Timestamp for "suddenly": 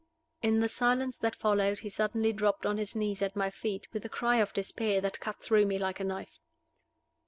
1.89-2.33